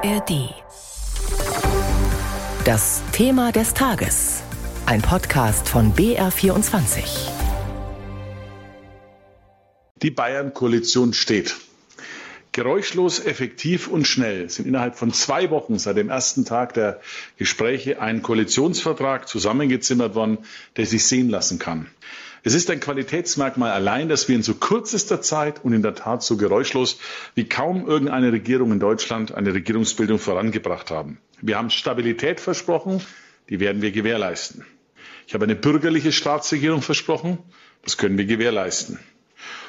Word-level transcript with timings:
ARD. 0.00 0.54
Das 2.64 3.02
Thema 3.10 3.50
des 3.50 3.74
Tages. 3.74 4.44
Ein 4.86 5.02
Podcast 5.02 5.68
von 5.68 5.92
BR24. 5.92 7.02
Die 9.96 10.10
Bayern-Koalition 10.12 11.14
steht. 11.14 11.56
Geräuschlos, 12.52 13.18
effektiv 13.18 13.88
und 13.88 14.06
schnell 14.06 14.48
sind 14.50 14.68
innerhalb 14.68 14.94
von 14.94 15.12
zwei 15.12 15.50
Wochen 15.50 15.80
seit 15.80 15.96
dem 15.96 16.10
ersten 16.10 16.44
Tag 16.44 16.74
der 16.74 17.00
Gespräche 17.36 18.00
ein 18.00 18.22
Koalitionsvertrag 18.22 19.26
zusammengezimmert 19.26 20.14
worden, 20.14 20.38
der 20.76 20.86
sich 20.86 21.06
sehen 21.06 21.28
lassen 21.28 21.58
kann. 21.58 21.88
Es 22.44 22.54
ist 22.54 22.70
ein 22.70 22.80
Qualitätsmerkmal 22.80 23.70
allein, 23.72 24.08
dass 24.08 24.28
wir 24.28 24.36
in 24.36 24.42
so 24.42 24.54
kürzester 24.54 25.20
Zeit 25.20 25.64
und 25.64 25.72
in 25.72 25.82
der 25.82 25.94
Tat 25.94 26.22
so 26.22 26.36
geräuschlos 26.36 26.98
wie 27.34 27.48
kaum 27.48 27.86
irgendeine 27.86 28.32
Regierung 28.32 28.72
in 28.72 28.80
Deutschland 28.80 29.34
eine 29.34 29.54
Regierungsbildung 29.54 30.18
vorangebracht 30.18 30.90
haben. 30.90 31.18
Wir 31.40 31.56
haben 31.56 31.70
Stabilität 31.70 32.40
versprochen, 32.40 33.00
die 33.48 33.60
werden 33.60 33.82
wir 33.82 33.90
gewährleisten. 33.90 34.64
Ich 35.26 35.34
habe 35.34 35.44
eine 35.44 35.56
bürgerliche 35.56 36.12
Staatsregierung 36.12 36.82
versprochen, 36.82 37.38
das 37.82 37.96
können 37.96 38.18
wir 38.18 38.24
gewährleisten. 38.24 38.98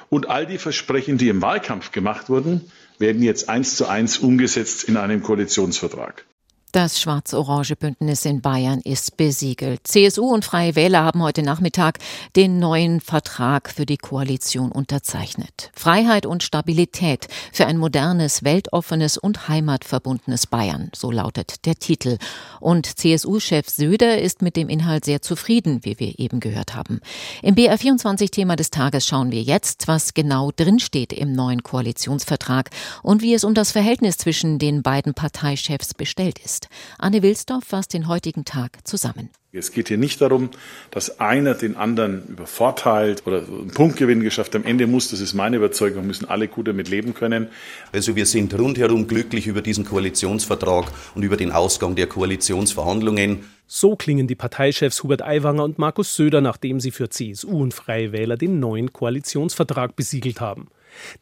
Und 0.09 0.27
all 0.27 0.45
die 0.45 0.57
Versprechen, 0.57 1.17
die 1.17 1.29
im 1.29 1.41
Wahlkampf 1.41 1.91
gemacht 1.91 2.29
wurden, 2.29 2.71
werden 2.97 3.21
jetzt 3.21 3.49
eins 3.49 3.75
zu 3.75 3.87
eins 3.87 4.17
umgesetzt 4.17 4.83
in 4.85 4.97
einem 4.97 5.21
Koalitionsvertrag. 5.21 6.25
Das 6.71 7.01
schwarz-orange 7.01 7.75
Bündnis 7.75 8.25
in 8.25 8.41
Bayern 8.41 8.79
ist 8.81 9.17
besiegelt. 9.17 9.87
CSU 9.87 10.31
und 10.31 10.45
Freie 10.45 10.75
Wähler 10.75 11.03
haben 11.03 11.23
heute 11.23 11.41
Nachmittag 11.41 11.97
den 12.35 12.59
neuen 12.59 13.01
Vertrag 13.01 13.71
für 13.71 13.87
die 13.87 13.97
Koalition 13.97 14.71
unterzeichnet. 14.71 15.71
Freiheit 15.73 16.27
und 16.27 16.43
Stabilität 16.43 17.27
für 17.51 17.65
ein 17.65 17.77
modernes, 17.77 18.43
weltoffenes 18.43 19.17
und 19.17 19.47
heimatverbundenes 19.47 20.45
Bayern, 20.45 20.91
so 20.95 21.09
lautet 21.09 21.65
der 21.65 21.73
Titel. 21.73 22.19
Und 22.59 22.85
CSU-Chef 22.99 23.67
Söder 23.67 24.21
ist 24.21 24.43
mit 24.43 24.55
dem 24.55 24.69
Inhalt 24.69 25.05
sehr 25.05 25.23
zufrieden, 25.23 25.79
wie 25.85 25.99
wir 25.99 26.19
eben 26.19 26.39
gehört 26.39 26.75
haben. 26.75 27.01
Im 27.41 27.55
BR24-Thema 27.55 28.55
des 28.55 28.69
Tages 28.69 29.07
schauen 29.07 29.31
wir 29.31 29.41
jetzt, 29.41 29.87
was 29.87 30.13
genau 30.13 30.51
drinsteht 30.55 31.13
im 31.13 31.33
neuen 31.33 31.63
Koalitionsvertrag 31.63 32.69
und 33.01 33.23
wie 33.23 33.33
es 33.33 33.43
um 33.43 33.55
das 33.55 33.71
Verhältnis 33.71 34.17
zwischen 34.17 34.59
den 34.59 34.83
beiden 34.83 35.15
Parteichefs 35.15 35.95
bestellt 35.95 36.37
ist 36.37 36.58
ist. 36.59 36.69
Anne 36.97 37.21
Wilsdorf 37.21 37.63
fasst 37.65 37.93
den 37.93 38.07
heutigen 38.07 38.45
Tag 38.45 38.87
zusammen. 38.87 39.29
Es 39.51 39.71
geht 39.71 39.87
hier 39.87 39.97
nicht 39.97 40.21
darum, 40.21 40.51
dass 40.91 41.19
einer 41.19 41.55
den 41.55 41.75
anderen 41.75 42.27
übervorteilt 42.27 43.25
oder 43.25 43.39
einen 43.39 43.71
Punktgewinn 43.71 44.21
geschafft. 44.21 44.55
Am 44.55 44.63
Ende 44.63 44.85
muss, 44.85 45.09
das 45.09 45.21
ist 45.21 45.33
meine 45.33 45.57
Überzeugung, 45.57 46.05
müssen 46.05 46.29
alle 46.29 46.47
gut 46.47 46.67
damit 46.67 46.87
leben 46.87 47.15
können. 47.15 47.47
Also 47.91 48.15
wir 48.15 48.27
sind 48.27 48.53
rundherum 48.53 49.07
glücklich 49.07 49.47
über 49.47 49.63
diesen 49.63 49.85
Koalitionsvertrag 49.85 50.91
und 51.15 51.23
über 51.23 51.35
den 51.35 51.51
Ausgang 51.51 51.95
der 51.95 52.05
Koalitionsverhandlungen. 52.05 53.43
So 53.65 53.95
klingen 53.95 54.27
die 54.27 54.35
Parteichefs 54.35 55.01
Hubert 55.01 55.23
Aiwanger 55.23 55.63
und 55.63 55.79
Markus 55.79 56.15
Söder, 56.15 56.41
nachdem 56.41 56.79
sie 56.79 56.91
für 56.91 57.09
CSU 57.09 57.61
und 57.61 57.73
Freie 57.73 58.11
Wähler 58.11 58.37
den 58.37 58.59
neuen 58.59 58.93
Koalitionsvertrag 58.93 59.95
besiegelt 59.95 60.41
haben. 60.41 60.67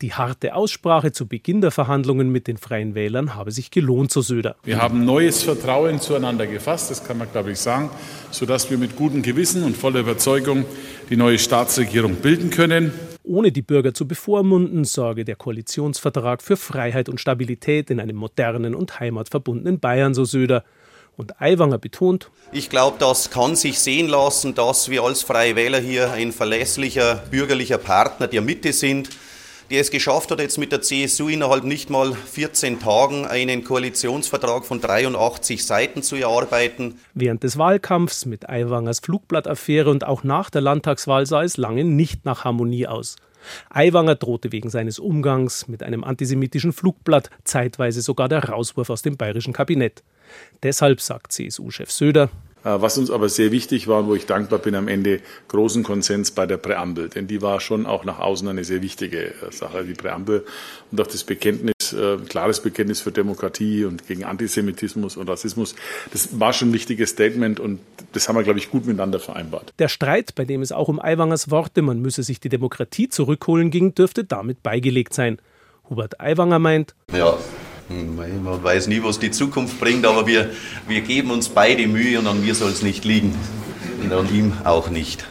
Die 0.01 0.13
harte 0.13 0.55
Aussprache 0.55 1.11
zu 1.11 1.27
Beginn 1.27 1.61
der 1.61 1.71
Verhandlungen 1.71 2.31
mit 2.31 2.47
den 2.47 2.57
Freien 2.57 2.95
Wählern 2.95 3.35
habe 3.35 3.51
sich 3.51 3.71
gelohnt, 3.71 4.11
so 4.11 4.21
Söder. 4.21 4.55
Wir 4.63 4.81
haben 4.81 5.05
neues 5.05 5.43
Vertrauen 5.43 5.99
zueinander 5.99 6.47
gefasst, 6.47 6.91
das 6.91 7.03
kann 7.03 7.17
man, 7.17 7.31
glaube 7.31 7.51
ich, 7.51 7.59
sagen, 7.59 7.89
sodass 8.31 8.69
wir 8.69 8.77
mit 8.77 8.95
gutem 8.95 9.21
Gewissen 9.21 9.63
und 9.63 9.77
voller 9.77 9.99
Überzeugung 9.99 10.65
die 11.09 11.17
neue 11.17 11.39
Staatsregierung 11.39 12.15
bilden 12.15 12.49
können. 12.49 12.91
Ohne 13.23 13.51
die 13.51 13.61
Bürger 13.61 13.93
zu 13.93 14.07
bevormunden, 14.07 14.85
sorge 14.85 15.25
der 15.25 15.35
Koalitionsvertrag 15.35 16.41
für 16.41 16.55
Freiheit 16.55 17.09
und 17.09 17.19
Stabilität 17.19 17.89
in 17.89 17.99
einem 17.99 18.15
modernen 18.15 18.73
und 18.73 19.01
heimatverbundenen 19.01 19.79
Bayern, 19.79 20.13
so 20.13 20.23
Söder. 20.23 20.63
Und 21.17 21.41
Aiwanger 21.41 21.79
betont, 21.79 22.29
ich 22.51 22.69
glaube, 22.69 22.97
das 22.99 23.31
kann 23.31 23.55
sich 23.55 23.79
sehen 23.79 24.07
lassen, 24.07 24.53
dass 24.53 24.89
wir 24.89 25.01
als 25.01 25.23
Freie 25.23 25.55
Wähler 25.55 25.79
hier 25.79 26.11
ein 26.11 26.31
verlässlicher 26.31 27.23
bürgerlicher 27.31 27.79
Partner 27.79 28.27
der 28.27 28.41
Mitte 28.41 28.71
sind 28.71 29.09
der 29.69 29.81
es 29.81 29.91
geschafft 29.91 30.31
hat, 30.31 30.39
jetzt 30.39 30.57
mit 30.57 30.71
der 30.71 30.81
CSU 30.81 31.27
innerhalb 31.27 31.63
nicht 31.63 31.89
mal 31.89 32.13
14 32.13 32.79
Tagen 32.79 33.25
einen 33.25 33.63
Koalitionsvertrag 33.63 34.65
von 34.65 34.79
83 34.79 35.65
Seiten 35.65 36.03
zu 36.03 36.15
erarbeiten. 36.15 36.99
Während 37.13 37.43
des 37.43 37.57
Wahlkampfs 37.57 38.25
mit 38.25 38.49
Aiwangers 38.49 38.99
Flugblattaffäre 38.99 39.89
und 39.89 40.05
auch 40.05 40.23
nach 40.23 40.49
der 40.49 40.61
Landtagswahl 40.61 41.25
sah 41.25 41.43
es 41.43 41.57
lange 41.57 41.83
nicht 41.83 42.25
nach 42.25 42.43
Harmonie 42.43 42.87
aus. 42.87 43.17
Aiwanger 43.69 44.15
drohte 44.15 44.51
wegen 44.51 44.69
seines 44.69 44.99
Umgangs 44.99 45.67
mit 45.67 45.83
einem 45.83 46.03
antisemitischen 46.03 46.73
Flugblatt 46.73 47.29
zeitweise 47.43 48.01
sogar 48.01 48.29
der 48.29 48.43
Rauswurf 48.43 48.89
aus 48.89 49.01
dem 49.01 49.17
bayerischen 49.17 49.53
Kabinett. 49.53 50.03
Deshalb 50.63 51.01
sagt 51.01 51.31
CSU-Chef 51.31 51.91
Söder, 51.91 52.29
was 52.63 52.97
uns 52.97 53.11
aber 53.11 53.29
sehr 53.29 53.51
wichtig 53.51 53.87
war 53.87 53.99
und 53.99 54.07
wo 54.07 54.15
ich 54.15 54.25
dankbar 54.25 54.59
bin 54.59 54.75
am 54.75 54.87
Ende, 54.87 55.21
großen 55.47 55.83
Konsens 55.83 56.31
bei 56.31 56.45
der 56.45 56.57
Präambel. 56.57 57.09
Denn 57.09 57.27
die 57.27 57.41
war 57.41 57.59
schon 57.59 57.85
auch 57.85 58.03
nach 58.03 58.19
außen 58.19 58.47
eine 58.47 58.63
sehr 58.63 58.81
wichtige 58.81 59.27
äh, 59.27 59.51
Sache, 59.51 59.83
die 59.83 59.93
Präambel. 59.93 60.45
Und 60.91 60.99
auch 60.99 61.07
das 61.07 61.23
Bekenntnis, 61.23 61.93
äh, 61.93 62.17
klares 62.27 62.61
Bekenntnis 62.61 63.01
für 63.01 63.11
Demokratie 63.11 63.85
und 63.85 64.07
gegen 64.07 64.23
Antisemitismus 64.23 65.17
und 65.17 65.29
Rassismus. 65.29 65.75
Das 66.11 66.39
war 66.39 66.53
schon 66.53 66.69
ein 66.69 66.73
wichtiges 66.73 67.11
Statement 67.11 67.59
und 67.59 67.79
das 68.13 68.27
haben 68.27 68.35
wir, 68.35 68.43
glaube 68.43 68.59
ich, 68.59 68.69
gut 68.69 68.85
miteinander 68.85 69.19
vereinbart. 69.19 69.73
Der 69.79 69.87
Streit, 69.87 70.35
bei 70.35 70.45
dem 70.45 70.61
es 70.61 70.71
auch 70.71 70.87
um 70.87 70.99
Aiwangers 70.99 71.51
Worte, 71.51 71.81
man 71.81 72.01
müsse 72.01 72.23
sich 72.23 72.39
die 72.39 72.49
Demokratie 72.49 73.09
zurückholen 73.09 73.71
ging, 73.71 73.95
dürfte 73.95 74.23
damit 74.23 74.63
beigelegt 74.63 75.13
sein. 75.13 75.37
Hubert 75.89 76.19
Aiwanger 76.19 76.59
meint, 76.59 76.95
ja, 77.13 77.37
man 77.89 78.63
weiß 78.63 78.87
nie, 78.87 79.01
was 79.03 79.19
die 79.19 79.31
Zukunft 79.31 79.79
bringt, 79.79 80.05
aber 80.05 80.27
wir, 80.27 80.51
wir 80.87 81.01
geben 81.01 81.31
uns 81.31 81.49
beide 81.49 81.87
Mühe 81.87 82.19
und 82.19 82.27
an 82.27 82.41
mir 82.41 82.55
soll 82.55 82.71
es 82.71 82.81
nicht 82.81 83.05
liegen. 83.05 83.35
Und 84.01 84.11
an 84.11 84.33
ihm 84.33 84.53
auch 84.63 84.89
nicht. 84.89 85.25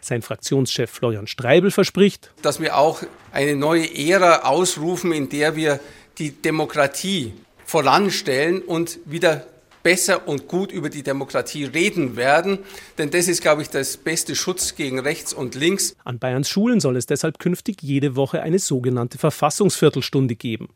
Sein 0.00 0.22
Fraktionschef 0.22 0.90
Florian 0.90 1.26
Streibel 1.26 1.70
verspricht, 1.70 2.30
dass 2.42 2.60
wir 2.60 2.76
auch 2.76 3.02
eine 3.32 3.56
neue 3.56 3.86
Ära 3.96 4.42
ausrufen, 4.42 5.12
in 5.12 5.30
der 5.30 5.56
wir 5.56 5.80
die 6.18 6.30
Demokratie 6.30 7.32
voranstellen 7.64 8.60
und 8.60 8.98
wieder 9.06 9.46
besser 9.82 10.26
und 10.26 10.48
gut 10.48 10.72
über 10.72 10.90
die 10.90 11.02
Demokratie 11.02 11.64
reden 11.64 12.16
werden. 12.16 12.58
Denn 12.98 13.10
das 13.10 13.28
ist, 13.28 13.42
glaube 13.42 13.62
ich, 13.62 13.70
das 13.70 13.96
beste 13.96 14.34
Schutz 14.34 14.74
gegen 14.76 14.98
rechts 14.98 15.32
und 15.32 15.54
links. 15.54 15.94
An 16.04 16.18
Bayerns 16.18 16.48
Schulen 16.48 16.80
soll 16.80 16.96
es 16.96 17.06
deshalb 17.06 17.38
künftig 17.38 17.82
jede 17.82 18.16
Woche 18.16 18.42
eine 18.42 18.58
sogenannte 18.58 19.18
Verfassungsviertelstunde 19.18 20.34
geben. 20.36 20.68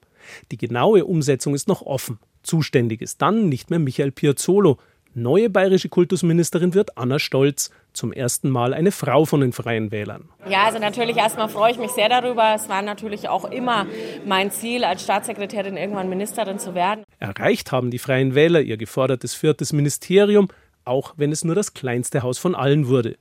Die 0.51 0.57
genaue 0.57 1.05
Umsetzung 1.05 1.55
ist 1.55 1.69
noch 1.69 1.83
offen. 1.83 2.19
Zuständig 2.43 3.03
ist 3.03 3.21
dann 3.23 3.49
nicht 3.49 3.71
mehr 3.71 3.79
Michael 3.79 4.13
Piazzolo. 4.13 4.79
Neue 5.15 5.51
bayerische 5.51 5.89
Kultusministerin 5.89 6.75
wird 6.75 6.97
Anna 6.97 7.19
Stolz, 7.19 7.71
zum 7.93 8.13
ersten 8.13 8.51
Mal 8.51 8.73
eine 8.75 8.93
Frau 8.93 9.25
von 9.25 9.41
den 9.41 9.53
Freien 9.53 9.91
Wählern. 9.91 10.29
Ja, 10.49 10.65
also 10.67 10.79
natürlich 10.79 11.17
erstmal 11.17 11.49
freue 11.49 11.73
ich 11.73 11.79
mich 11.79 11.91
sehr 11.91 12.09
darüber. 12.09 12.55
Es 12.55 12.69
war 12.69 12.83
natürlich 12.83 13.29
auch 13.29 13.45
immer 13.45 13.87
mein 14.25 14.53
Ziel, 14.53 14.85
als 14.85 15.03
Staatssekretärin 15.03 15.77
irgendwann 15.77 16.09
Ministerin 16.09 16.59
zu 16.61 16.75
werden. 16.75 17.03
Erreicht 17.19 17.73
haben 17.73 17.91
die 17.91 17.99
Freien 17.99 18.35
Wähler 18.35 18.61
ihr 18.61 18.77
gefordertes 18.77 19.35
viertes 19.35 19.73
Ministerium, 19.73 20.49
auch 20.85 21.15
wenn 21.17 21.33
es 21.33 21.45
nur 21.45 21.57
das 21.57 21.75
kleinste 21.75 22.23
Haus 22.23 22.39
von 22.39 22.55
allen 22.55 22.87
wurde. 22.87 23.17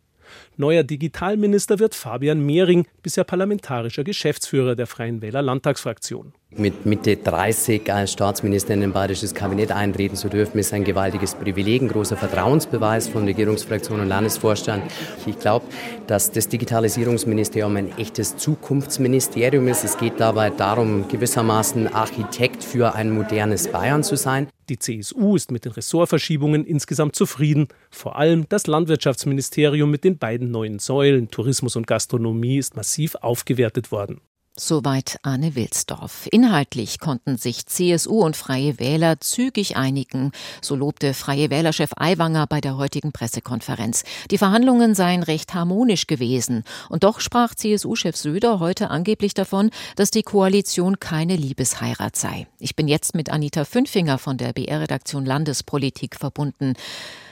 Neuer 0.59 0.83
Digitalminister 0.83 1.77
wird 1.77 1.93
Fabian 1.93 2.43
Mehring, 2.43 2.87
bisher 3.03 3.23
parlamentarischer 3.23 4.03
Geschäftsführer 4.03 4.75
der 4.75 4.87
Freien 4.87 5.21
Wähler 5.21 5.43
Landtagsfraktion. 5.43 6.33
Mit 6.49 6.87
Mitte 6.87 7.17
30 7.17 7.93
als 7.93 8.13
Staatsminister 8.13 8.73
in 8.73 8.81
ein 8.81 8.91
bayerisches 8.91 9.35
Kabinett 9.35 9.71
eintreten 9.71 10.15
zu 10.15 10.29
dürfen, 10.29 10.57
ist 10.57 10.73
ein 10.73 10.83
gewaltiges 10.83 11.35
Privileg, 11.35 11.83
ein 11.83 11.89
großer 11.89 12.17
Vertrauensbeweis 12.17 13.07
von 13.07 13.25
Regierungsfraktion 13.25 13.99
und 13.99 14.07
Landesvorstand. 14.07 14.81
Ich 15.27 15.37
glaube, 15.37 15.65
dass 16.07 16.31
das 16.31 16.47
Digitalisierungsministerium 16.47 17.75
ein 17.75 17.95
echtes 17.99 18.37
Zukunftsministerium 18.37 19.67
ist. 19.67 19.83
Es 19.83 19.97
geht 19.97 20.19
dabei 20.19 20.49
darum, 20.49 21.07
gewissermaßen 21.07 21.93
Architekt 21.93 22.63
für 22.63 22.95
ein 22.95 23.11
modernes 23.11 23.67
Bayern 23.67 24.03
zu 24.03 24.15
sein. 24.15 24.47
Die 24.69 24.79
CSU 24.79 25.35
ist 25.35 25.51
mit 25.51 25.63
den 25.63 25.71
Ressortverschiebungen 25.71 26.65
insgesamt 26.65 27.15
zufrieden. 27.15 27.67
Vor 27.89 28.17
allem 28.17 28.49
das 28.49 28.67
Landwirtschaftsministerium 28.67 29.89
mit 29.89 30.03
den 30.03 30.17
beiden 30.17 30.46
neuen 30.51 30.79
Säulen 30.79 31.29
Tourismus 31.29 31.75
und 31.75 31.87
Gastronomie 31.87 32.57
ist 32.57 32.75
massiv 32.75 33.15
aufgewertet 33.15 33.91
worden. 33.91 34.21
Soweit 34.59 35.19
Arne 35.21 35.53
Wilsdorf. 35.53 36.27
Inhaltlich 36.31 36.99
konnten 36.99 37.37
sich 37.37 37.67
CSU 37.67 38.23
und 38.23 38.35
Freie 38.35 38.79
Wähler 38.79 39.19
zügig 39.19 39.77
einigen, 39.77 40.31
so 40.63 40.75
lobte 40.75 41.13
Freie 41.13 41.51
Wählerchef 41.51 41.91
Aiwanger 41.95 42.47
bei 42.47 42.59
der 42.59 42.75
heutigen 42.75 43.11
Pressekonferenz. 43.11 44.03
Die 44.31 44.39
Verhandlungen 44.39 44.95
seien 44.95 45.21
recht 45.21 45.53
harmonisch 45.53 46.07
gewesen. 46.07 46.63
Und 46.89 47.03
doch 47.03 47.19
sprach 47.19 47.53
CSU-Chef 47.53 48.17
Söder 48.17 48.59
heute 48.59 48.89
angeblich 48.89 49.35
davon, 49.35 49.69
dass 49.95 50.09
die 50.09 50.23
Koalition 50.23 50.99
keine 50.99 51.35
Liebesheirat 51.35 52.15
sei. 52.15 52.47
Ich 52.57 52.75
bin 52.75 52.87
jetzt 52.87 53.13
mit 53.13 53.29
Anita 53.29 53.63
Fünfinger 53.63 54.17
von 54.17 54.37
der 54.37 54.53
BR-Redaktion 54.53 55.23
Landespolitik 55.23 56.15
verbunden. 56.15 56.73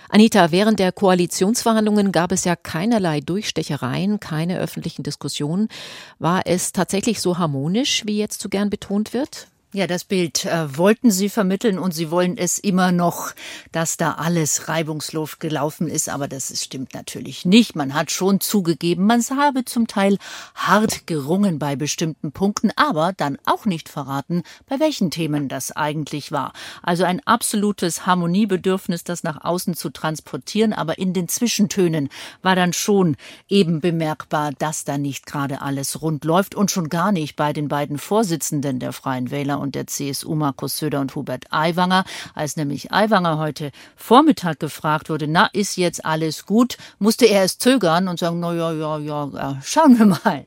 Anita, 0.09 0.51
während 0.51 0.79
der 0.79 0.91
Koalitionsverhandlungen 0.91 2.11
gab 2.11 2.31
es 2.31 2.43
ja 2.43 2.55
keinerlei 2.55 3.21
Durchstechereien, 3.21 4.19
keine 4.19 4.59
öffentlichen 4.59 5.03
Diskussionen. 5.03 5.69
War 6.19 6.43
es 6.45 6.71
tatsächlich 6.71 7.19
so 7.19 7.37
harmonisch, 7.37 8.03
wie 8.05 8.17
jetzt 8.17 8.41
so 8.41 8.49
gern 8.49 8.69
betont 8.69 9.13
wird? 9.13 9.47
Ja, 9.75 9.87
das 9.87 10.05
Bild 10.05 10.45
äh, 10.45 10.77
wollten 10.77 11.11
Sie 11.11 11.27
vermitteln 11.27 11.79
und 11.79 11.93
Sie 11.93 12.09
wollen 12.09 12.37
es 12.37 12.59
immer 12.59 12.93
noch, 12.93 13.33
dass 13.73 13.97
da 13.97 14.13
alles 14.13 14.69
reibungslos 14.69 15.39
gelaufen 15.39 15.89
ist. 15.89 16.07
Aber 16.07 16.29
das 16.29 16.49
ist, 16.49 16.63
stimmt 16.63 16.93
natürlich 16.93 17.43
nicht. 17.43 17.75
Man 17.75 17.93
hat 17.93 18.09
schon 18.09 18.39
zugegeben, 18.39 19.05
man 19.05 19.21
habe 19.21 19.65
zum 19.65 19.87
Teil 19.87 20.17
hart 20.55 21.07
gerungen 21.07 21.59
bei 21.59 21.75
bestimmten 21.75 22.31
Punkten, 22.31 22.71
aber 22.77 23.11
dann 23.17 23.37
auch 23.43 23.65
nicht 23.65 23.89
verraten, 23.89 24.43
bei 24.65 24.79
welchen 24.79 25.11
Themen 25.11 25.49
das 25.49 25.73
eigentlich 25.73 26.31
war. 26.31 26.53
Also 26.81 27.03
ein 27.03 27.19
absolutes 27.27 28.05
Harmoniebedürfnis, 28.05 29.03
das 29.03 29.23
nach 29.23 29.43
außen 29.43 29.73
zu 29.73 29.89
transportieren. 29.89 30.71
Aber 30.71 30.99
in 30.99 31.11
den 31.11 31.27
Zwischentönen 31.27 32.07
war 32.41 32.55
dann 32.55 32.71
schon 32.71 33.17
eben 33.49 33.81
bemerkbar, 33.81 34.53
dass 34.57 34.85
da 34.85 34.97
nicht 34.97 35.25
gerade 35.25 35.61
alles 35.61 36.01
rund 36.01 36.23
läuft 36.23 36.55
und 36.55 36.71
schon 36.71 36.87
gar 36.87 37.11
nicht 37.11 37.35
bei 37.35 37.51
den 37.51 37.67
beiden 37.67 37.97
Vorsitzenden 37.97 38.79
der 38.79 38.93
Freien 38.93 39.31
Wähler 39.31 39.64
und 39.65 39.75
der 39.75 39.87
CSU 39.87 40.35
Markus 40.35 40.77
Söder 40.77 41.01
und 41.01 41.15
Hubert 41.15 41.45
Aiwanger. 41.49 42.05
Als 42.35 42.55
nämlich 42.55 42.91
Aiwanger 42.91 43.39
heute 43.39 43.71
Vormittag 43.95 44.59
gefragt 44.59 45.09
wurde, 45.09 45.27
na, 45.27 45.47
ist 45.47 45.75
jetzt 45.75 46.05
alles 46.05 46.45
gut, 46.45 46.77
musste 46.99 47.25
er 47.25 47.43
es 47.43 47.57
zögern 47.57 48.07
und 48.07 48.19
sagen, 48.19 48.39
na 48.39 48.53
ja, 48.53 48.71
ja, 48.71 48.99
ja, 48.99 49.29
ja 49.33 49.59
schauen 49.63 49.97
wir 49.97 50.05
mal. 50.05 50.45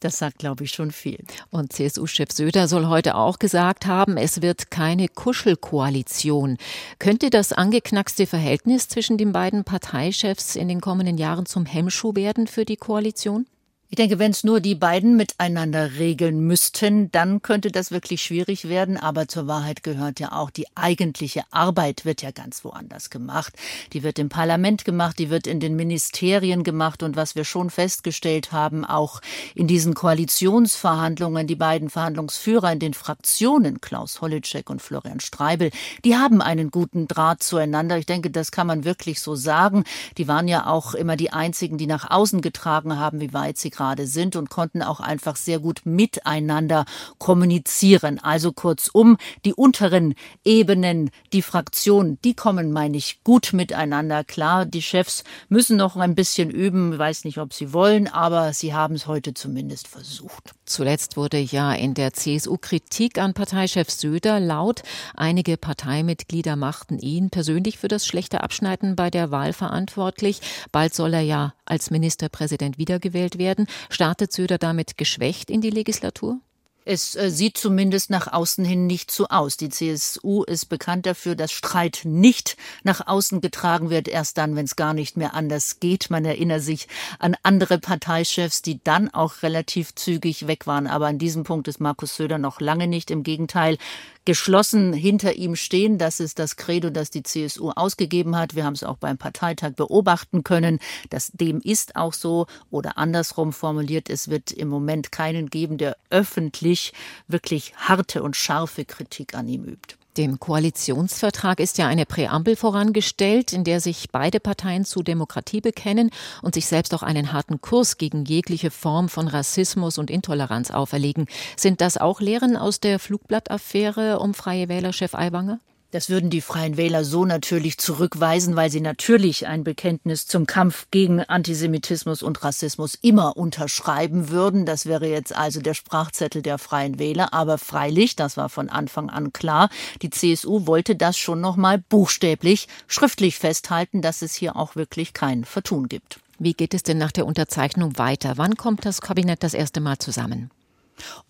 Das 0.00 0.18
sagt, 0.18 0.38
glaube 0.38 0.64
ich, 0.64 0.72
schon 0.72 0.90
viel. 0.90 1.24
Und 1.50 1.72
CSU-Chef 1.72 2.30
Söder 2.30 2.68
soll 2.68 2.86
heute 2.86 3.14
auch 3.14 3.38
gesagt 3.38 3.86
haben, 3.86 4.18
es 4.18 4.42
wird 4.42 4.70
keine 4.70 5.08
Kuschelkoalition. 5.08 6.58
Könnte 6.98 7.30
das 7.30 7.52
angeknackste 7.54 8.26
Verhältnis 8.26 8.88
zwischen 8.88 9.16
den 9.16 9.32
beiden 9.32 9.64
Parteichefs 9.64 10.54
in 10.54 10.68
den 10.68 10.82
kommenden 10.82 11.16
Jahren 11.16 11.46
zum 11.46 11.64
Hemmschuh 11.64 12.14
werden 12.14 12.46
für 12.46 12.66
die 12.66 12.76
Koalition? 12.76 13.46
Ich 13.88 13.94
denke, 13.94 14.18
wenn 14.18 14.32
es 14.32 14.42
nur 14.42 14.58
die 14.58 14.74
beiden 14.74 15.16
miteinander 15.16 15.92
regeln 15.94 16.40
müssten, 16.40 17.12
dann 17.12 17.40
könnte 17.40 17.70
das 17.70 17.92
wirklich 17.92 18.20
schwierig 18.20 18.68
werden. 18.68 18.96
Aber 18.96 19.28
zur 19.28 19.46
Wahrheit 19.46 19.84
gehört 19.84 20.18
ja 20.18 20.32
auch, 20.32 20.50
die 20.50 20.66
eigentliche 20.74 21.44
Arbeit 21.52 22.04
wird 22.04 22.20
ja 22.20 22.32
ganz 22.32 22.64
woanders 22.64 23.10
gemacht. 23.10 23.52
Die 23.92 24.02
wird 24.02 24.18
im 24.18 24.28
Parlament 24.28 24.84
gemacht, 24.84 25.20
die 25.20 25.30
wird 25.30 25.46
in 25.46 25.60
den 25.60 25.76
Ministerien 25.76 26.64
gemacht. 26.64 27.04
Und 27.04 27.14
was 27.14 27.36
wir 27.36 27.44
schon 27.44 27.70
festgestellt 27.70 28.50
haben, 28.50 28.84
auch 28.84 29.20
in 29.54 29.68
diesen 29.68 29.94
Koalitionsverhandlungen, 29.94 31.46
die 31.46 31.54
beiden 31.54 31.88
Verhandlungsführer 31.88 32.72
in 32.72 32.80
den 32.80 32.92
Fraktionen, 32.92 33.80
Klaus 33.80 34.20
Hollitschek 34.20 34.68
und 34.68 34.82
Florian 34.82 35.20
Streibel, 35.20 35.70
die 36.04 36.16
haben 36.16 36.42
einen 36.42 36.72
guten 36.72 37.06
Draht 37.06 37.44
zueinander. 37.44 37.98
Ich 37.98 38.06
denke, 38.06 38.32
das 38.32 38.50
kann 38.50 38.66
man 38.66 38.84
wirklich 38.84 39.20
so 39.20 39.36
sagen. 39.36 39.84
Die 40.18 40.26
waren 40.26 40.48
ja 40.48 40.66
auch 40.66 40.94
immer 40.94 41.16
die 41.16 41.32
einzigen, 41.32 41.78
die 41.78 41.86
nach 41.86 42.10
außen 42.10 42.40
getragen 42.40 42.98
haben, 42.98 43.20
wie 43.20 43.32
weit 43.32 43.58
sie 43.58 43.75
gerade 43.76 44.06
sind 44.06 44.36
und 44.36 44.50
konnten 44.50 44.82
auch 44.82 45.00
einfach 45.00 45.36
sehr 45.36 45.58
gut 45.58 45.82
miteinander 45.84 46.84
kommunizieren. 47.18 48.18
Also 48.18 48.52
kurzum, 48.52 49.16
die 49.44 49.54
unteren 49.54 50.14
Ebenen, 50.44 51.10
die 51.32 51.42
Fraktionen, 51.42 52.18
die 52.24 52.34
kommen, 52.34 52.72
meine 52.72 52.96
ich, 52.96 53.22
gut 53.22 53.52
miteinander 53.52 54.24
klar. 54.24 54.64
Die 54.66 54.82
Chefs 54.82 55.24
müssen 55.48 55.76
noch 55.76 55.96
ein 55.96 56.14
bisschen 56.14 56.50
üben, 56.50 56.98
weiß 56.98 57.24
nicht, 57.24 57.38
ob 57.38 57.52
sie 57.52 57.72
wollen, 57.72 58.08
aber 58.08 58.52
sie 58.52 58.74
haben 58.74 58.94
es 58.94 59.06
heute 59.06 59.34
zumindest 59.34 59.88
versucht. 59.88 60.54
Zuletzt 60.66 61.16
wurde 61.16 61.38
ja 61.38 61.72
in 61.72 61.94
der 61.94 62.12
CSU 62.12 62.58
Kritik 62.58 63.18
an 63.18 63.34
Parteichef 63.34 63.88
Söder 63.88 64.40
laut. 64.40 64.82
Einige 65.14 65.56
Parteimitglieder 65.56 66.56
machten 66.56 66.98
ihn 66.98 67.30
persönlich 67.30 67.78
für 67.78 67.88
das 67.88 68.04
schlechte 68.04 68.42
Abschneiden 68.42 68.96
bei 68.96 69.08
der 69.08 69.30
Wahl 69.30 69.52
verantwortlich. 69.52 70.40
Bald 70.72 70.92
soll 70.92 71.14
er 71.14 71.20
ja 71.20 71.54
als 71.64 71.90
Ministerpräsident 71.90 72.78
wiedergewählt 72.78 73.38
werden. 73.38 73.66
Startet 73.90 74.32
Söder 74.32 74.58
damit 74.58 74.98
geschwächt 74.98 75.50
in 75.50 75.60
die 75.60 75.70
Legislatur? 75.70 76.40
Es 76.88 77.16
äh, 77.16 77.30
sieht 77.32 77.58
zumindest 77.58 78.10
nach 78.10 78.32
außen 78.32 78.64
hin 78.64 78.86
nicht 78.86 79.10
so 79.10 79.26
aus. 79.26 79.56
Die 79.56 79.70
CSU 79.70 80.44
ist 80.44 80.66
bekannt 80.66 81.04
dafür, 81.04 81.34
dass 81.34 81.50
Streit 81.50 82.02
nicht 82.04 82.56
nach 82.84 83.08
außen 83.08 83.40
getragen 83.40 83.90
wird, 83.90 84.06
erst 84.06 84.38
dann, 84.38 84.54
wenn 84.54 84.66
es 84.66 84.76
gar 84.76 84.94
nicht 84.94 85.16
mehr 85.16 85.34
anders 85.34 85.80
geht. 85.80 86.10
Man 86.10 86.24
erinnert 86.24 86.62
sich 86.62 86.86
an 87.18 87.36
andere 87.42 87.80
Parteichefs, 87.80 88.62
die 88.62 88.78
dann 88.84 89.12
auch 89.12 89.42
relativ 89.42 89.96
zügig 89.96 90.46
weg 90.46 90.68
waren. 90.68 90.86
Aber 90.86 91.08
an 91.08 91.18
diesem 91.18 91.42
Punkt 91.42 91.66
ist 91.66 91.80
Markus 91.80 92.14
Söder 92.14 92.38
noch 92.38 92.60
lange 92.60 92.86
nicht. 92.86 93.10
Im 93.10 93.24
Gegenteil, 93.24 93.78
geschlossen 94.26 94.92
hinter 94.92 95.36
ihm 95.36 95.56
stehen. 95.56 95.96
Das 95.96 96.20
ist 96.20 96.38
das 96.38 96.56
Credo, 96.56 96.90
das 96.90 97.10
die 97.10 97.22
CSU 97.22 97.70
ausgegeben 97.70 98.36
hat. 98.36 98.54
Wir 98.54 98.64
haben 98.64 98.74
es 98.74 98.84
auch 98.84 98.98
beim 98.98 99.16
Parteitag 99.16 99.72
beobachten 99.72 100.44
können. 100.44 100.78
Das 101.08 101.32
dem 101.32 101.60
ist 101.62 101.96
auch 101.96 102.12
so 102.12 102.46
oder 102.70 102.98
andersrum 102.98 103.54
formuliert. 103.54 104.10
Es 104.10 104.28
wird 104.28 104.52
im 104.52 104.68
Moment 104.68 105.10
keinen 105.10 105.48
geben, 105.48 105.78
der 105.78 105.96
öffentlich 106.10 106.92
wirklich 107.28 107.74
harte 107.76 108.22
und 108.22 108.36
scharfe 108.36 108.84
Kritik 108.84 109.34
an 109.34 109.48
ihm 109.48 109.64
übt. 109.64 109.96
Dem 110.16 110.40
Koalitionsvertrag 110.40 111.60
ist 111.60 111.76
ja 111.76 111.88
eine 111.88 112.06
Präambel 112.06 112.56
vorangestellt, 112.56 113.52
in 113.52 113.64
der 113.64 113.82
sich 113.82 114.08
beide 114.10 114.40
Parteien 114.40 114.86
zu 114.86 115.02
Demokratie 115.02 115.60
bekennen 115.60 116.10
und 116.40 116.54
sich 116.54 116.66
selbst 116.66 116.94
auch 116.94 117.02
einen 117.02 117.34
harten 117.34 117.60
Kurs 117.60 117.98
gegen 117.98 118.24
jegliche 118.24 118.70
Form 118.70 119.10
von 119.10 119.28
Rassismus 119.28 119.98
und 119.98 120.10
Intoleranz 120.10 120.70
auferlegen. 120.70 121.26
Sind 121.56 121.82
das 121.82 121.98
auch 121.98 122.22
Lehren 122.22 122.56
aus 122.56 122.80
der 122.80 122.98
Flugblattaffäre 122.98 124.18
um 124.18 124.32
Freie 124.32 124.70
Wählerchef 124.70 125.14
Aiwanger? 125.14 125.60
Das 125.96 126.10
würden 126.10 126.28
die 126.28 126.42
Freien 126.42 126.76
Wähler 126.76 127.04
so 127.06 127.24
natürlich 127.24 127.78
zurückweisen, 127.78 128.54
weil 128.54 128.70
sie 128.70 128.82
natürlich 128.82 129.46
ein 129.46 129.64
Bekenntnis 129.64 130.26
zum 130.26 130.44
Kampf 130.44 130.88
gegen 130.90 131.20
Antisemitismus 131.20 132.22
und 132.22 132.44
Rassismus 132.44 132.98
immer 133.00 133.38
unterschreiben 133.38 134.28
würden. 134.28 134.66
Das 134.66 134.84
wäre 134.84 135.08
jetzt 135.08 135.34
also 135.34 135.62
der 135.62 135.72
Sprachzettel 135.72 136.42
der 136.42 136.58
Freien 136.58 136.98
Wähler. 136.98 137.32
Aber 137.32 137.56
freilich, 137.56 138.14
das 138.14 138.36
war 138.36 138.50
von 138.50 138.68
Anfang 138.68 139.08
an 139.08 139.32
klar, 139.32 139.70
die 140.02 140.10
CSU 140.10 140.66
wollte 140.66 140.96
das 140.96 141.16
schon 141.16 141.40
noch 141.40 141.56
mal 141.56 141.78
buchstäblich 141.78 142.68
schriftlich 142.86 143.38
festhalten, 143.38 144.02
dass 144.02 144.20
es 144.20 144.34
hier 144.34 144.56
auch 144.56 144.76
wirklich 144.76 145.14
kein 145.14 145.46
Vertun 145.46 145.88
gibt. 145.88 146.20
Wie 146.38 146.52
geht 146.52 146.74
es 146.74 146.82
denn 146.82 146.98
nach 146.98 147.12
der 147.12 147.24
Unterzeichnung 147.24 147.96
weiter? 147.96 148.34
Wann 148.36 148.58
kommt 148.58 148.84
das 148.84 149.00
Kabinett 149.00 149.42
das 149.42 149.54
erste 149.54 149.80
Mal 149.80 149.96
zusammen? 149.96 150.50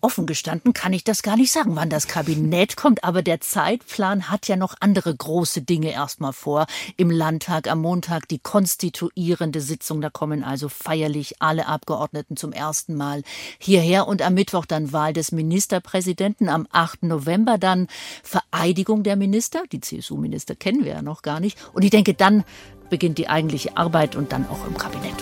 Offen 0.01 0.25
gestanden 0.25 0.73
kann 0.73 0.93
ich 0.93 1.03
das 1.03 1.23
gar 1.23 1.37
nicht 1.37 1.51
sagen, 1.51 1.75
wann 1.75 1.89
das 1.89 2.07
Kabinett 2.07 2.77
kommt, 2.77 3.03
aber 3.03 3.21
der 3.21 3.41
Zeitplan 3.41 4.29
hat 4.29 4.47
ja 4.47 4.55
noch 4.55 4.75
andere 4.79 5.15
große 5.15 5.61
Dinge 5.61 5.91
erstmal 5.91 6.33
vor. 6.33 6.67
Im 6.97 7.09
Landtag 7.09 7.69
am 7.69 7.81
Montag 7.81 8.27
die 8.27 8.39
konstituierende 8.39 9.61
Sitzung, 9.61 10.01
da 10.01 10.09
kommen 10.09 10.43
also 10.43 10.69
feierlich 10.69 11.41
alle 11.41 11.67
Abgeordneten 11.67 12.37
zum 12.37 12.51
ersten 12.51 12.95
Mal 12.95 13.23
hierher 13.59 14.07
und 14.07 14.21
am 14.21 14.33
Mittwoch 14.33 14.65
dann 14.65 14.93
Wahl 14.93 15.13
des 15.13 15.31
Ministerpräsidenten, 15.31 16.49
am 16.49 16.67
8. 16.71 17.03
November 17.03 17.57
dann 17.57 17.87
Vereidigung 18.23 19.03
der 19.03 19.15
Minister, 19.15 19.63
die 19.71 19.81
CSU-Minister 19.81 20.55
kennen 20.55 20.85
wir 20.85 20.93
ja 20.93 21.01
noch 21.01 21.21
gar 21.21 21.39
nicht 21.39 21.57
und 21.73 21.83
ich 21.83 21.91
denke, 21.91 22.13
dann 22.13 22.43
beginnt 22.89 23.17
die 23.17 23.29
eigentliche 23.29 23.75
Arbeit 23.77 24.15
und 24.15 24.31
dann 24.31 24.47
auch 24.47 24.65
im 24.65 24.77
Kabinett. 24.77 25.15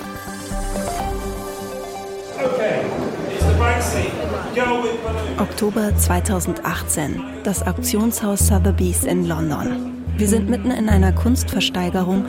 Oktober 5.38 5.96
2018, 5.96 7.22
das 7.44 7.66
Auktionshaus 7.66 8.48
Sotheby's 8.48 9.04
in 9.04 9.28
London. 9.28 9.94
Wir 10.18 10.28
sind 10.28 10.50
mitten 10.50 10.72
in 10.72 10.88
einer 10.88 11.12
Kunstversteigerung, 11.12 12.26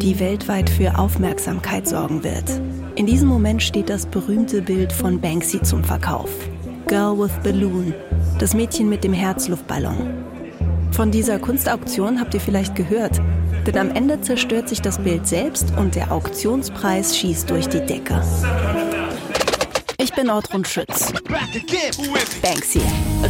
die 0.00 0.18
weltweit 0.18 0.70
für 0.70 0.98
Aufmerksamkeit 0.98 1.86
sorgen 1.86 2.24
wird. 2.24 2.60
In 2.94 3.06
diesem 3.06 3.28
Moment 3.28 3.62
steht 3.62 3.90
das 3.90 4.06
berühmte 4.06 4.62
Bild 4.62 4.92
von 4.92 5.20
Banksy 5.20 5.60
zum 5.62 5.84
Verkauf. 5.84 6.30
Girl 6.86 7.18
with 7.18 7.32
Balloon, 7.42 7.92
das 8.38 8.54
Mädchen 8.54 8.88
mit 8.88 9.04
dem 9.04 9.12
Herzluftballon. 9.12 9.96
Von 10.92 11.10
dieser 11.10 11.38
Kunstauktion 11.38 12.20
habt 12.20 12.32
ihr 12.32 12.40
vielleicht 12.40 12.74
gehört, 12.74 13.20
denn 13.66 13.76
am 13.76 13.90
Ende 13.90 14.20
zerstört 14.22 14.68
sich 14.68 14.80
das 14.80 14.98
Bild 14.98 15.26
selbst 15.26 15.74
und 15.76 15.94
der 15.94 16.10
Auktionspreis 16.12 17.16
schießt 17.16 17.50
durch 17.50 17.68
die 17.68 17.84
Decke. 17.84 18.22
Ich 20.16 20.22
bin 20.22 20.30
Ortrun 20.30 20.64
Schütz. 20.64 21.12
Banksy. 22.40 22.80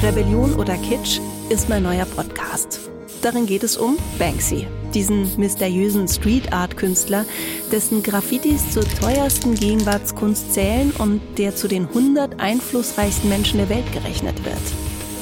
Rebellion 0.05 0.55
oder 0.55 0.76
Kitsch 0.76 1.19
ist 1.49 1.69
mein 1.69 1.83
neuer 1.83 2.05
Podcast. 2.05 2.78
Darin 3.23 3.45
geht 3.45 3.64
es 3.64 3.76
um 3.76 3.99
Banksy, 4.21 4.69
diesen 4.95 5.28
mysteriösen 5.37 6.07
Street 6.07 6.52
Art 6.52 6.76
Künstler, 6.76 7.26
dessen 7.73 8.05
Graffitis 8.05 8.71
zur 8.71 8.85
teuersten 9.00 9.57
Gegenwartskunst 9.57 10.55
zählen 10.55 10.93
und 10.99 11.21
der 11.38 11.57
zu 11.57 11.66
den 11.66 11.88
100 11.88 12.38
einflussreichsten 12.38 13.28
Menschen 13.28 13.59
der 13.59 13.69
Welt 13.69 13.93
gerechnet 13.93 14.45
wird. 14.45 14.57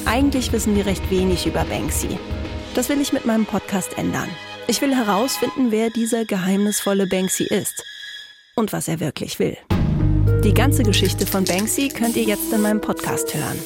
Eigentlich 0.05 0.53
wissen 0.53 0.77
wir 0.77 0.85
recht 0.85 1.11
wenig 1.11 1.47
über 1.47 1.65
Banksy. 1.65 2.19
Das 2.75 2.91
will 2.91 3.01
ich 3.01 3.15
mit 3.15 3.25
meinem 3.25 3.47
Podcast 3.47 3.97
ändern. 3.97 4.29
Ich 4.67 4.83
will 4.83 4.95
herausfinden, 4.95 5.71
wer 5.71 5.89
dieser 5.89 6.27
geheimnisvolle 6.27 7.07
Banksy 7.07 7.45
ist 7.45 7.83
und 8.55 8.75
was 8.75 8.87
er 8.87 9.01
wirklich 9.01 9.39
will. 9.39 9.57
Die 10.45 10.53
ganze 10.53 10.83
Geschichte 10.83 11.27
von 11.27 11.45
Banksy 11.45 11.89
könnt 11.89 12.17
ihr 12.17 12.25
jetzt 12.25 12.53
in 12.53 12.61
meinem 12.61 12.83
Podcast 12.83 13.35
hören. 13.35 13.59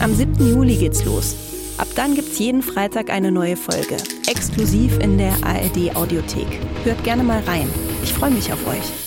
Am 0.00 0.14
7. 0.14 0.36
Juli 0.46 0.76
geht's 0.76 1.02
los. 1.06 1.34
Ab 1.78 1.88
dann 1.96 2.14
gibt's 2.14 2.38
jeden 2.38 2.62
Freitag 2.62 3.08
eine 3.08 3.32
neue 3.32 3.56
Folge, 3.56 3.96
exklusiv 4.26 4.98
in 4.98 5.16
der 5.16 5.32
ARD 5.42 5.96
Audiothek. 5.96 6.60
Hört 6.84 7.02
gerne 7.04 7.24
mal 7.24 7.40
rein. 7.44 7.70
Ich 8.02 8.12
freue 8.12 8.32
mich 8.32 8.52
auf 8.52 8.66
euch. 8.66 9.03